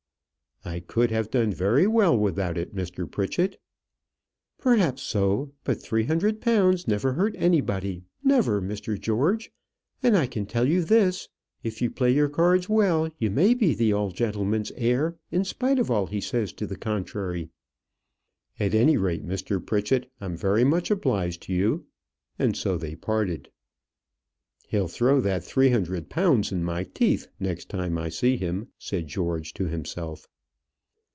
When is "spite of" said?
15.45-15.89